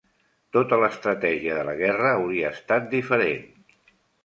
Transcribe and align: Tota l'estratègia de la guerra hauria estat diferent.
Tota 0.55 0.79
l'estratègia 0.83 1.59
de 1.59 1.67
la 1.69 1.77
guerra 1.83 2.15
hauria 2.15 2.49
estat 2.59 2.91
diferent. 2.97 3.49